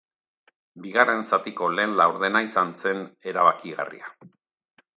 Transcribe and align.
Bigarren 0.85 1.19
zatiko 1.35 1.67
lehen 1.79 1.93
laurdena 2.01 2.41
izan 2.47 2.73
zen 2.85 3.05
erabakigarria. 3.33 4.11